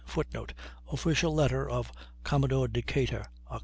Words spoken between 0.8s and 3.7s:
Official letter of Commodore Decatur, Oct.